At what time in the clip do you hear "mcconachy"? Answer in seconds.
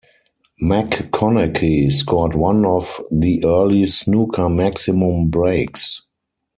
0.63-1.91